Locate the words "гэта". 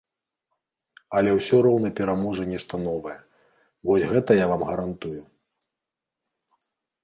4.15-4.31